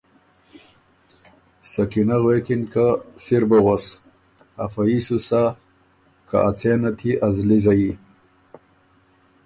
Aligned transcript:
سکینۀ 1.71 2.17
غوېکِن 2.23 2.61
که 2.71 2.85
”سِر 3.23 3.43
بُو 3.49 3.57
غؤس، 3.65 3.85
افه 4.63 4.81
يي 4.89 4.99
سُو 5.07 5.17
سَۀ 5.27 5.43
که 6.27 6.37
ا 6.47 6.49
څېنت 6.59 6.97
يې 7.07 7.13
ا 7.25 7.27
زلی 7.35 7.59
زَيي“ 7.65 7.91